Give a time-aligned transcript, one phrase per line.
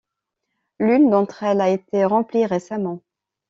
[0.79, 3.03] L’une d’entre elles a été remplie récemment.